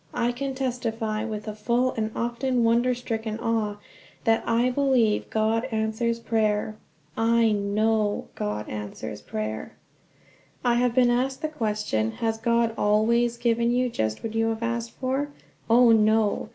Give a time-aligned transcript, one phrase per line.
[0.15, 3.75] I can testify, with a full and often wonder stricken awe,
[4.23, 6.75] that I believe God answers prayer.
[7.15, 9.73] I know God answers prayer!"
[10.65, 14.63] I have been asked the question: "Has God always given you just what you have
[14.63, 15.29] asked for?"
[15.69, 16.49] Oh, no!